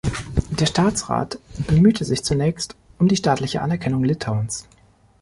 [0.49, 4.65] Der Staatsrat bemühte sich zunächst um die staatliche Anerkennung Litauens.